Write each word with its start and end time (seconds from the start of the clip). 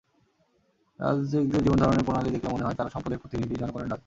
রাজনীতিকদের 0.99 1.63
জীবনধারণের 1.63 2.05
প্রণালি 2.05 2.29
দেখলে 2.31 2.49
মনে 2.53 2.65
হয়, 2.65 2.75
তাঁরা 2.75 2.89
সম্পদের 2.89 3.19
প্রতিনিধি, 3.19 3.55
জনগণের 3.55 3.87
নন। 3.87 3.99